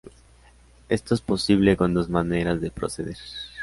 Esto 0.89 1.13
es 1.13 1.21
posible 1.21 1.77
con 1.77 1.93
dos 1.93 2.09
maneras 2.09 2.59
de 2.59 2.71
proceder. 2.71 3.17